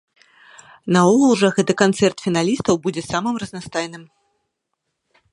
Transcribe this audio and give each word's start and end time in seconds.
Наогул 0.95 1.33
жа 1.41 1.49
гэты 1.57 1.75
канцэрт 1.81 2.17
фіналістаў 2.27 2.75
будзе 2.87 3.03
самым 3.11 3.35
разнастайным. 3.43 4.03